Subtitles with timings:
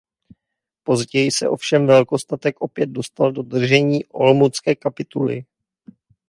[0.83, 5.45] Později se ovšem velkostatek opět dostal do držení Olomoucké kapituly.